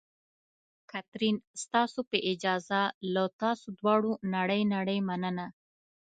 کاترین: 0.91 1.35
ستاسو 1.63 1.99
په 2.09 2.17
اجازه، 2.31 2.81
له 3.13 3.23
تاسو 3.41 3.67
دواړو 3.79 4.11
نړۍ 4.35 4.61
نړۍ 4.75 4.99
مننه. 5.07 5.45